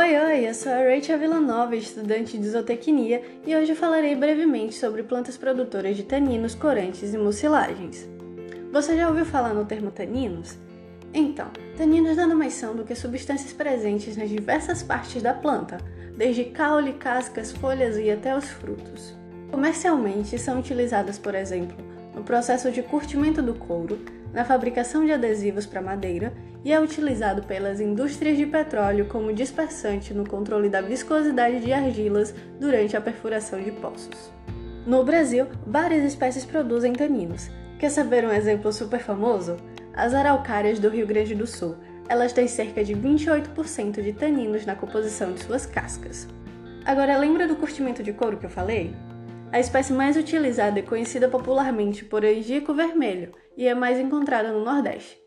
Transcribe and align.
Oi, 0.00 0.16
oi, 0.16 0.48
eu 0.48 0.54
sou 0.54 0.70
a 0.70 0.76
Rachel 0.76 1.18
Villanova, 1.18 1.74
estudante 1.74 2.38
de 2.38 2.48
zootecnia, 2.48 3.20
e 3.44 3.56
hoje 3.56 3.74
falarei 3.74 4.14
brevemente 4.14 4.76
sobre 4.76 5.02
plantas 5.02 5.36
produtoras 5.36 5.96
de 5.96 6.04
taninos, 6.04 6.54
corantes 6.54 7.12
e 7.12 7.18
mucilagens. 7.18 8.08
Você 8.72 8.96
já 8.96 9.08
ouviu 9.08 9.24
falar 9.24 9.52
no 9.52 9.64
termo 9.64 9.90
taninos? 9.90 10.56
Então, 11.12 11.48
taninos 11.76 12.16
nada 12.16 12.32
mais 12.32 12.52
são 12.52 12.76
do 12.76 12.84
que 12.84 12.94
substâncias 12.94 13.52
presentes 13.52 14.16
nas 14.16 14.30
diversas 14.30 14.84
partes 14.84 15.20
da 15.20 15.34
planta, 15.34 15.78
desde 16.16 16.44
caule, 16.44 16.92
cascas, 16.92 17.50
folhas 17.50 17.96
e 17.96 18.08
até 18.08 18.36
os 18.36 18.44
frutos. 18.44 19.16
Comercialmente, 19.50 20.38
são 20.38 20.60
utilizadas, 20.60 21.18
por 21.18 21.34
exemplo, 21.34 21.76
no 22.14 22.22
processo 22.22 22.70
de 22.70 22.84
curtimento 22.84 23.42
do 23.42 23.52
couro, 23.52 23.98
na 24.32 24.44
fabricação 24.44 25.04
de 25.04 25.12
adesivos 25.12 25.66
para 25.66 25.82
madeira 25.82 26.32
e 26.64 26.72
é 26.72 26.80
utilizado 26.80 27.42
pelas 27.42 27.80
indústrias 27.80 28.36
de 28.36 28.46
petróleo 28.46 29.06
como 29.06 29.32
dispersante 29.32 30.12
no 30.12 30.28
controle 30.28 30.68
da 30.68 30.80
viscosidade 30.80 31.60
de 31.60 31.72
argilas 31.72 32.34
durante 32.60 32.96
a 32.96 33.00
perfuração 33.00 33.62
de 33.62 33.72
poços. 33.72 34.32
No 34.86 35.04
Brasil, 35.04 35.46
várias 35.66 36.04
espécies 36.04 36.44
produzem 36.44 36.92
taninos. 36.92 37.50
Quer 37.78 37.90
saber 37.90 38.24
um 38.24 38.32
exemplo 38.32 38.72
super 38.72 39.00
famoso? 39.00 39.56
As 39.94 40.14
araucárias 40.14 40.78
do 40.78 40.88
Rio 40.88 41.06
Grande 41.06 41.34
do 41.34 41.46
Sul. 41.46 41.76
Elas 42.08 42.32
têm 42.32 42.48
cerca 42.48 42.82
de 42.82 42.94
28% 42.94 44.02
de 44.02 44.12
taninos 44.12 44.64
na 44.64 44.74
composição 44.74 45.32
de 45.32 45.44
suas 45.44 45.66
cascas. 45.66 46.26
Agora, 46.84 47.18
lembra 47.18 47.46
do 47.46 47.56
curtimento 47.56 48.02
de 48.02 48.14
couro 48.14 48.38
que 48.38 48.46
eu 48.46 48.50
falei? 48.50 48.94
A 49.50 49.58
espécie 49.58 49.94
mais 49.94 50.16
utilizada 50.16 50.78
é 50.78 50.82
conhecida 50.82 51.26
popularmente 51.26 52.04
por 52.04 52.22
angico 52.22 52.74
vermelho 52.74 53.32
e 53.56 53.66
é 53.66 53.74
mais 53.74 53.98
encontrada 53.98 54.52
no 54.52 54.62
Nordeste. 54.62 55.18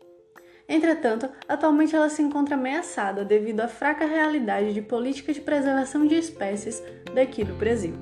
Entretanto, 0.68 1.28
atualmente 1.48 1.96
ela 1.96 2.08
se 2.08 2.22
encontra 2.22 2.54
ameaçada 2.54 3.24
devido 3.24 3.60
à 3.60 3.68
fraca 3.68 4.06
realidade 4.06 4.72
de 4.72 4.80
política 4.80 5.32
de 5.32 5.40
preservação 5.40 6.06
de 6.06 6.14
espécies 6.14 6.80
daqui 7.12 7.42
do 7.42 7.54
Brasil. 7.54 7.94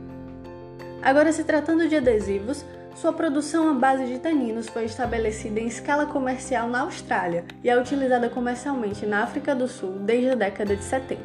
Agora, 1.03 1.33
se 1.33 1.43
tratando 1.43 1.89
de 1.89 1.97
adesivos, 1.97 2.67
sua 2.95 3.15
produção 3.15 3.71
à 3.71 3.73
base 3.73 4.05
de 4.05 4.19
taninos 4.19 4.69
foi 4.69 4.85
estabelecida 4.85 5.59
em 5.59 5.69
escala 5.69 6.05
comercial 6.05 6.69
na 6.69 6.81
Austrália 6.81 7.47
e 7.65 7.71
é 7.71 7.81
utilizada 7.81 8.29
comercialmente 8.29 9.07
na 9.07 9.23
África 9.23 9.55
do 9.55 9.67
Sul 9.67 9.93
desde 10.01 10.31
a 10.31 10.35
década 10.35 10.77
de 10.77 10.85
70. 10.85 11.23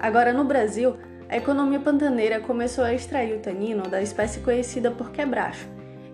Agora, 0.00 0.32
no 0.32 0.42
Brasil, 0.42 0.96
a 1.30 1.36
economia 1.36 1.78
pantaneira 1.78 2.40
começou 2.40 2.82
a 2.82 2.92
extrair 2.92 3.36
o 3.36 3.38
tanino 3.38 3.84
da 3.84 4.02
espécie 4.02 4.40
conhecida 4.40 4.90
por 4.90 5.12
quebracho, 5.12 5.68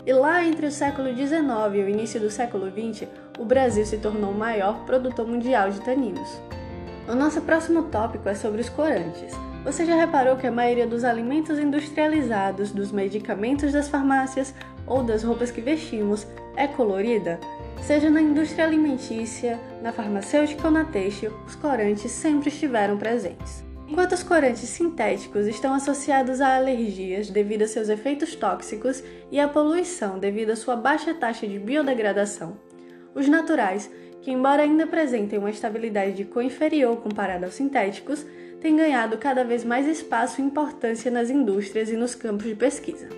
e 0.04 0.12
lá 0.12 0.44
entre 0.44 0.66
o 0.66 0.70
século 0.70 1.08
XIX 1.08 1.40
e 1.74 1.78
o 1.78 1.88
início 1.88 2.20
do 2.20 2.30
século 2.30 2.70
XX, 2.70 3.08
o 3.38 3.44
Brasil 3.44 3.86
se 3.86 3.96
tornou 3.96 4.30
o 4.30 4.38
maior 4.38 4.84
produtor 4.84 5.26
mundial 5.26 5.70
de 5.70 5.80
taninos. 5.80 6.40
O 7.08 7.14
nosso 7.14 7.40
próximo 7.40 7.84
tópico 7.84 8.28
é 8.28 8.34
sobre 8.34 8.60
os 8.60 8.68
corantes. 8.68 9.34
Você 9.64 9.86
já 9.86 9.96
reparou 9.96 10.36
que 10.36 10.46
a 10.46 10.52
maioria 10.52 10.86
dos 10.86 11.02
alimentos 11.02 11.58
industrializados, 11.58 12.70
dos 12.70 12.92
medicamentos 12.92 13.72
das 13.72 13.88
farmácias 13.88 14.54
ou 14.86 15.02
das 15.02 15.24
roupas 15.24 15.50
que 15.50 15.60
vestimos 15.60 16.26
é 16.56 16.68
colorida? 16.68 17.40
Seja 17.82 18.10
na 18.10 18.20
indústria 18.20 18.64
alimentícia, 18.64 19.58
na 19.82 19.92
farmacêutica 19.92 20.66
ou 20.66 20.70
na 20.70 20.84
têxtil, 20.84 21.32
os 21.46 21.56
corantes 21.56 22.10
sempre 22.12 22.48
estiveram 22.48 22.96
presentes. 22.96 23.65
Enquanto 23.88 24.12
os 24.12 24.22
corantes 24.22 24.68
sintéticos 24.68 25.46
estão 25.46 25.72
associados 25.72 26.40
a 26.40 26.56
alergias 26.56 27.30
devido 27.30 27.62
a 27.62 27.68
seus 27.68 27.88
efeitos 27.88 28.34
tóxicos 28.34 29.02
e 29.30 29.38
à 29.38 29.46
poluição 29.46 30.18
devido 30.18 30.50
à 30.50 30.56
sua 30.56 30.74
baixa 30.74 31.14
taxa 31.14 31.46
de 31.46 31.58
biodegradação, 31.58 32.56
os 33.14 33.28
naturais, 33.28 33.88
que 34.20 34.30
embora 34.30 34.64
ainda 34.64 34.84
apresentem 34.84 35.38
uma 35.38 35.50
estabilidade 35.50 36.14
de 36.14 36.24
cor 36.24 36.42
inferior 36.42 36.96
comparada 36.96 37.46
aos 37.46 37.54
sintéticos, 37.54 38.26
têm 38.60 38.76
ganhado 38.76 39.16
cada 39.18 39.44
vez 39.44 39.64
mais 39.64 39.86
espaço 39.86 40.40
e 40.40 40.44
importância 40.44 41.10
nas 41.10 41.30
indústrias 41.30 41.88
e 41.88 41.96
nos 41.96 42.14
campos 42.16 42.46
de 42.46 42.56
pesquisa. 42.56 43.08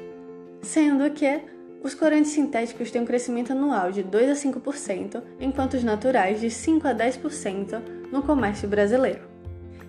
Sendo 0.61 1.11
que 1.11 1.41
os 1.83 1.95
corantes 1.95 2.33
sintéticos 2.33 2.91
têm 2.91 3.01
um 3.01 3.07
crescimento 3.07 3.53
anual 3.53 3.91
de 3.91 4.03
2 4.03 4.31
a 4.31 4.35
5%, 4.35 5.23
enquanto 5.41 5.75
os 5.75 5.85
naturais 5.85 6.41
de 6.41 6.51
5 6.51 6.87
a 6.87 6.95
10% 6.95 7.81
no 8.13 8.23
comércio 8.23 8.69
brasileiro. 8.69 9.38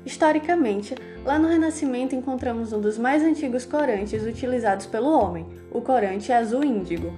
Historicamente, 0.09 0.95
lá 1.23 1.37
no 1.37 1.47
Renascimento 1.47 2.15
encontramos 2.15 2.73
um 2.73 2.81
dos 2.81 2.97
mais 2.97 3.21
antigos 3.21 3.63
corantes 3.63 4.23
utilizados 4.23 4.87
pelo 4.87 5.07
homem, 5.07 5.45
o 5.69 5.81
corante 5.81 6.33
azul 6.33 6.63
índigo. 6.63 7.13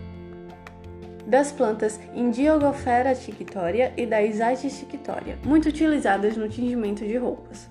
Das 1.25 1.53
plantas 1.53 1.97
Indiogofera 2.13 3.15
tinctoria 3.15 3.93
e 3.95 4.05
da 4.05 4.21
Isatis 4.21 4.77
tinctoria, 4.77 5.39
muito 5.45 5.69
utilizadas 5.69 6.35
no 6.35 6.49
tingimento 6.49 7.05
de 7.05 7.15
roupas. 7.15 7.69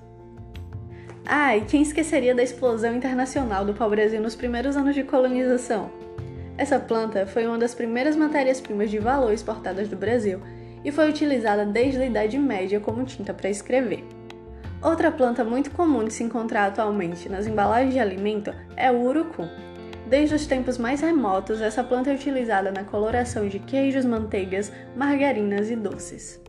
Ah, 1.26 1.54
e 1.54 1.66
quem 1.66 1.82
esqueceria 1.82 2.34
da 2.34 2.42
explosão 2.42 2.96
internacional 2.96 3.62
do 3.62 3.74
pau-brasil 3.74 4.22
nos 4.22 4.34
primeiros 4.34 4.74
anos 4.74 4.94
de 4.94 5.04
colonização? 5.04 5.90
Essa 6.56 6.80
planta 6.80 7.26
foi 7.26 7.46
uma 7.46 7.58
das 7.58 7.74
primeiras 7.74 8.16
matérias-primas 8.16 8.90
de 8.90 8.98
valor 8.98 9.34
exportadas 9.34 9.86
do 9.86 9.96
Brasil 9.96 10.40
e 10.82 10.90
foi 10.90 11.10
utilizada 11.10 11.66
desde 11.66 12.00
a 12.00 12.06
Idade 12.06 12.38
Média 12.38 12.80
como 12.80 13.04
tinta 13.04 13.34
para 13.34 13.50
escrever. 13.50 14.02
Outra 14.82 15.12
planta 15.12 15.44
muito 15.44 15.70
comum 15.72 16.04
de 16.04 16.12
se 16.12 16.24
encontrar 16.24 16.66
atualmente 16.66 17.28
nas 17.28 17.46
embalagens 17.46 17.92
de 17.92 18.00
alimento 18.00 18.50
é 18.76 18.90
o 18.90 19.02
urucum. 19.02 19.46
Desde 20.06 20.34
os 20.34 20.46
tempos 20.46 20.78
mais 20.78 21.02
remotos, 21.02 21.60
essa 21.60 21.84
planta 21.84 22.10
é 22.10 22.14
utilizada 22.14 22.72
na 22.72 22.82
coloração 22.82 23.46
de 23.46 23.58
queijos, 23.58 24.06
manteigas, 24.06 24.72
margarinas 24.96 25.70
e 25.70 25.76
doces. 25.76 26.40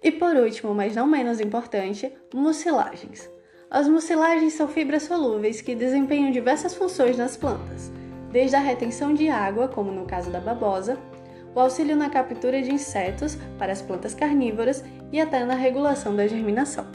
E 0.00 0.12
por 0.12 0.36
último, 0.36 0.72
mas 0.72 0.94
não 0.94 1.06
menos 1.06 1.40
importante, 1.40 2.12
mucilagens. 2.32 3.28
As 3.68 3.88
mucilagens 3.88 4.52
são 4.52 4.68
fibras 4.68 5.02
solúveis 5.02 5.60
que 5.60 5.74
desempenham 5.74 6.30
diversas 6.30 6.74
funções 6.74 7.18
nas 7.18 7.36
plantas, 7.36 7.90
desde 8.30 8.54
a 8.54 8.60
retenção 8.60 9.14
de 9.14 9.28
água, 9.28 9.66
como 9.66 9.90
no 9.90 10.06
caso 10.06 10.30
da 10.30 10.40
babosa, 10.40 10.96
o 11.54 11.60
auxílio 11.60 11.96
na 11.96 12.08
captura 12.08 12.62
de 12.62 12.72
insetos 12.72 13.36
para 13.58 13.72
as 13.72 13.82
plantas 13.82 14.14
carnívoras 14.14 14.84
e 15.10 15.20
até 15.20 15.44
na 15.44 15.54
regulação 15.54 16.14
da 16.16 16.26
germinação. 16.26 16.86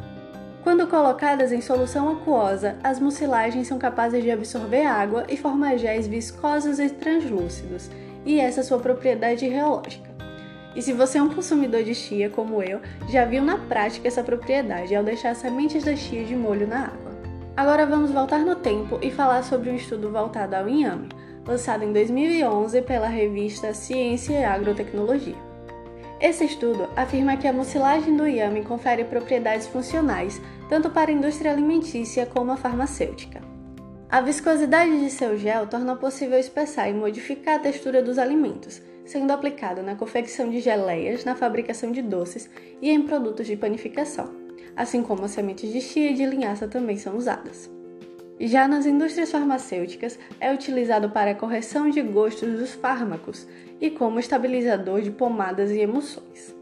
Quando 0.64 0.88
colocadas 0.88 1.52
em 1.52 1.62
solução 1.62 2.10
aquosa, 2.10 2.76
as 2.84 3.00
mucilagens 3.00 3.68
são 3.68 3.78
capazes 3.78 4.22
de 4.22 4.30
absorver 4.30 4.86
água 4.86 5.26
e 5.30 5.38
formar 5.38 5.78
géis 5.78 6.08
viscosos 6.08 6.78
e 6.78 6.90
translúcidos, 6.90 7.90
e 8.26 8.40
essa 8.40 8.60
é 8.60 8.64
sua 8.64 8.80
propriedade 8.80 9.48
reológica. 9.48 10.10
E 10.76 10.82
se 10.82 10.92
você 10.92 11.18
é 11.18 11.24
um 11.24 11.30
consumidor 11.30 11.84
de 11.84 11.96
chia 11.96 12.30
como 12.30 12.62
eu, 12.62 12.82
já 13.10 13.24
viu 13.24 13.42
na 13.42 13.58
prática 13.58 14.08
essa 14.08 14.22
propriedade 14.22 14.94
ao 14.94 15.04
deixar 15.04 15.34
sementes 15.36 15.84
da 15.84 15.96
chia 15.96 16.24
de 16.24 16.36
molho 16.36 16.68
na 16.68 16.88
água. 16.88 17.18
Agora 17.56 17.86
vamos 17.86 18.12
voltar 18.12 18.40
no 18.40 18.56
tempo 18.56 19.00
e 19.02 19.10
falar 19.10 19.44
sobre 19.44 19.70
um 19.70 19.76
estudo 19.76 20.12
voltado 20.12 20.56
ao 20.56 20.70
inhame, 20.70 21.10
lançado 21.48 21.84
em 21.84 21.94
2011 21.94 22.82
pela 22.82 23.08
revista 23.08 23.74
Ciência 23.74 24.34
e 24.34 24.44
Agrotecnologia. 24.44 25.48
Esse 26.20 26.44
estudo 26.46 26.90
afirma 26.96 27.38
que 27.38 27.48
a 27.48 27.54
mucilagem 27.54 28.18
do 28.18 28.28
iame 28.28 28.64
confere 28.64 29.04
propriedades 29.04 29.68
funcionais 29.68 30.42
tanto 30.68 30.90
para 30.90 31.10
a 31.12 31.14
indústria 31.14 31.52
alimentícia 31.52 32.26
como 32.26 32.52
a 32.52 32.58
farmacêutica. 32.58 33.42
A 34.10 34.22
viscosidade 34.22 35.00
de 35.00 35.10
seu 35.10 35.38
gel 35.38 35.68
torna 35.68 35.96
possível 35.96 36.40
espessar 36.40 36.90
e 36.90 36.94
modificar 36.94 37.56
a 37.56 37.60
textura 37.60 38.02
dos 38.02 38.18
alimentos, 38.18 38.82
sendo 39.06 39.32
aplicado 39.32 39.84
na 39.84 39.96
confecção 39.96 40.50
de 40.50 40.60
geleias, 40.60 41.24
na 41.24 41.36
fabricação 41.36 41.92
de 41.92 42.02
doces 42.02 42.50
e 42.82 42.90
em 42.90 43.04
produtos 43.04 43.46
de 43.46 43.56
panificação, 43.56 44.34
assim 44.76 45.04
como 45.04 45.26
as 45.26 45.32
sementes 45.32 45.72
de 45.72 45.82
chia 45.82 46.12
e 46.12 46.14
de 46.14 46.26
linhaça 46.26 46.68
também 46.68 46.98
são 46.98 47.16
usadas. 47.16 47.77
Já 48.40 48.68
nas 48.68 48.86
indústrias 48.86 49.32
farmacêuticas, 49.32 50.20
é 50.40 50.54
utilizado 50.54 51.10
para 51.10 51.32
a 51.32 51.36
correção 51.36 51.90
de 51.90 52.02
gostos 52.02 52.60
dos 52.60 52.74
fármacos 52.74 53.48
e 53.82 53.90
como 53.90 54.20
estabilizador 54.20 55.02
de 55.02 55.10
pomadas 55.10 55.72
e 55.72 55.80
emulsões. 55.80 56.56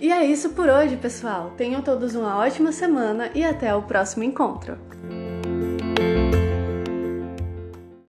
E 0.00 0.12
é 0.12 0.24
isso 0.24 0.50
por 0.50 0.68
hoje, 0.68 0.96
pessoal. 0.96 1.52
Tenham 1.56 1.82
todos 1.82 2.14
uma 2.14 2.36
ótima 2.38 2.72
semana 2.72 3.30
e 3.34 3.44
até 3.44 3.74
o 3.74 3.82
próximo 3.82 4.24
encontro. 4.24 4.78